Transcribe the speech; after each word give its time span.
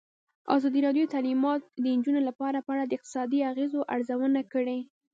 ازادي 0.55 0.79
راډیو 0.87 1.05
د 1.07 1.11
تعلیمات 1.15 1.61
د 1.83 1.85
نجونو 1.97 2.21
لپاره 2.29 2.59
په 2.65 2.69
اړه 2.73 2.83
د 2.85 2.91
اقتصادي 2.97 3.39
اغېزو 3.51 3.79
ارزونه 3.95 4.41
کړې. 4.53 4.79